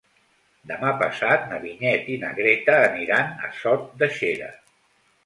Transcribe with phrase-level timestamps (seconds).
[0.69, 4.49] Demà passat na Vinyet i na Greta aniran a Sot de Xera.